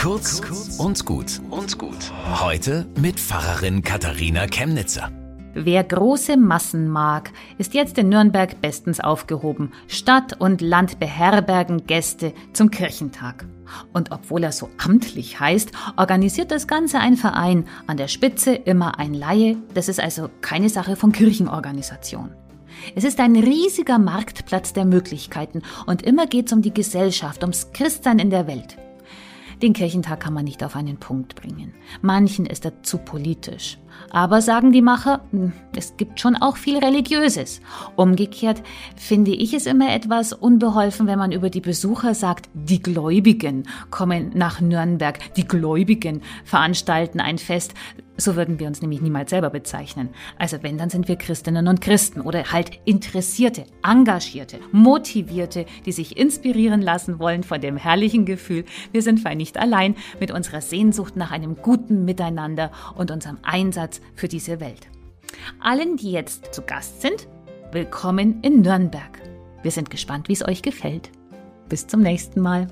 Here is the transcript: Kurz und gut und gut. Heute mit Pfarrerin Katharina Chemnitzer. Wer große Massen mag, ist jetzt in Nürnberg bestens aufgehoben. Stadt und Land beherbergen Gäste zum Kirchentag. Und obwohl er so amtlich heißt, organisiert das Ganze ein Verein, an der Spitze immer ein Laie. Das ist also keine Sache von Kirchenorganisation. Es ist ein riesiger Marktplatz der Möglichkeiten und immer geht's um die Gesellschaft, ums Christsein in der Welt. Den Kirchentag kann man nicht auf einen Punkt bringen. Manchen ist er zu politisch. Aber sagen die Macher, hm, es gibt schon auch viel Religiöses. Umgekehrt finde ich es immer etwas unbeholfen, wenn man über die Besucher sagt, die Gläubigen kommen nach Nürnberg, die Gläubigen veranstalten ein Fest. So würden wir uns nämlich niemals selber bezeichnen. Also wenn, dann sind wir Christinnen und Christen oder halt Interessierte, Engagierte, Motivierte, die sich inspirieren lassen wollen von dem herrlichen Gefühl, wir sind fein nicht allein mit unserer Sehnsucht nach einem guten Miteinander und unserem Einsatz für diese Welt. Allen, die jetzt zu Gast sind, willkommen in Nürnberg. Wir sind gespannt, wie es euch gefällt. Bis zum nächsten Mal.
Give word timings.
Kurz 0.00 0.40
und 0.78 1.04
gut 1.04 1.42
und 1.50 1.76
gut. 1.76 2.10
Heute 2.40 2.86
mit 2.98 3.20
Pfarrerin 3.20 3.82
Katharina 3.82 4.46
Chemnitzer. 4.46 5.12
Wer 5.52 5.84
große 5.84 6.38
Massen 6.38 6.88
mag, 6.88 7.30
ist 7.58 7.74
jetzt 7.74 7.98
in 7.98 8.08
Nürnberg 8.08 8.62
bestens 8.62 9.00
aufgehoben. 9.00 9.72
Stadt 9.88 10.40
und 10.40 10.62
Land 10.62 11.00
beherbergen 11.00 11.86
Gäste 11.86 12.32
zum 12.54 12.70
Kirchentag. 12.70 13.44
Und 13.92 14.10
obwohl 14.10 14.42
er 14.42 14.52
so 14.52 14.70
amtlich 14.82 15.38
heißt, 15.38 15.72
organisiert 15.98 16.50
das 16.50 16.66
Ganze 16.66 16.98
ein 16.98 17.18
Verein, 17.18 17.68
an 17.86 17.98
der 17.98 18.08
Spitze 18.08 18.54
immer 18.54 18.98
ein 18.98 19.12
Laie. 19.12 19.58
Das 19.74 19.90
ist 19.90 20.00
also 20.00 20.30
keine 20.40 20.70
Sache 20.70 20.96
von 20.96 21.12
Kirchenorganisation. 21.12 22.30
Es 22.94 23.04
ist 23.04 23.20
ein 23.20 23.36
riesiger 23.36 23.98
Marktplatz 23.98 24.72
der 24.72 24.86
Möglichkeiten 24.86 25.60
und 25.84 26.00
immer 26.00 26.26
geht's 26.26 26.54
um 26.54 26.62
die 26.62 26.72
Gesellschaft, 26.72 27.42
ums 27.42 27.70
Christsein 27.74 28.18
in 28.18 28.30
der 28.30 28.46
Welt. 28.46 28.78
Den 29.62 29.74
Kirchentag 29.74 30.20
kann 30.20 30.32
man 30.32 30.44
nicht 30.44 30.64
auf 30.64 30.74
einen 30.74 30.96
Punkt 30.96 31.34
bringen. 31.34 31.74
Manchen 32.00 32.46
ist 32.46 32.64
er 32.64 32.82
zu 32.82 32.96
politisch. 32.96 33.78
Aber 34.10 34.40
sagen 34.40 34.72
die 34.72 34.82
Macher, 34.82 35.20
hm, 35.30 35.52
es 35.76 35.96
gibt 35.96 36.18
schon 36.18 36.36
auch 36.36 36.56
viel 36.56 36.78
Religiöses. 36.78 37.60
Umgekehrt 37.96 38.62
finde 38.96 39.32
ich 39.32 39.54
es 39.54 39.66
immer 39.66 39.94
etwas 39.94 40.32
unbeholfen, 40.32 41.06
wenn 41.06 41.18
man 41.18 41.32
über 41.32 41.50
die 41.50 41.60
Besucher 41.60 42.14
sagt, 42.14 42.48
die 42.54 42.82
Gläubigen 42.82 43.68
kommen 43.90 44.32
nach 44.34 44.60
Nürnberg, 44.60 45.18
die 45.34 45.46
Gläubigen 45.46 46.22
veranstalten 46.44 47.20
ein 47.20 47.38
Fest. 47.38 47.74
So 48.16 48.36
würden 48.36 48.60
wir 48.60 48.66
uns 48.66 48.82
nämlich 48.82 49.00
niemals 49.00 49.30
selber 49.30 49.48
bezeichnen. 49.48 50.10
Also 50.36 50.62
wenn, 50.62 50.76
dann 50.76 50.90
sind 50.90 51.08
wir 51.08 51.16
Christinnen 51.16 51.68
und 51.68 51.80
Christen 51.80 52.20
oder 52.20 52.52
halt 52.52 52.78
Interessierte, 52.84 53.64
Engagierte, 53.82 54.58
Motivierte, 54.72 55.64
die 55.86 55.92
sich 55.92 56.18
inspirieren 56.18 56.82
lassen 56.82 57.18
wollen 57.18 57.44
von 57.44 57.62
dem 57.62 57.78
herrlichen 57.78 58.26
Gefühl, 58.26 58.64
wir 58.92 59.00
sind 59.00 59.20
fein 59.20 59.38
nicht 59.38 59.56
allein 59.56 59.94
mit 60.18 60.30
unserer 60.32 60.60
Sehnsucht 60.60 61.16
nach 61.16 61.30
einem 61.30 61.56
guten 61.56 62.04
Miteinander 62.04 62.70
und 62.94 63.10
unserem 63.10 63.38
Einsatz 63.90 64.00
für 64.14 64.28
diese 64.28 64.60
Welt. 64.60 64.88
Allen, 65.60 65.96
die 65.96 66.12
jetzt 66.12 66.54
zu 66.54 66.62
Gast 66.62 67.00
sind, 67.02 67.28
willkommen 67.72 68.40
in 68.42 68.62
Nürnberg. 68.62 69.20
Wir 69.62 69.70
sind 69.70 69.90
gespannt, 69.90 70.28
wie 70.28 70.32
es 70.32 70.46
euch 70.46 70.62
gefällt. 70.62 71.10
Bis 71.68 71.86
zum 71.86 72.00
nächsten 72.00 72.40
Mal. 72.40 72.68